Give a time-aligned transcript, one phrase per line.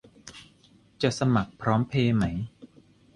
[1.01, 2.23] จะสมัครพร้อมเพย์ไหม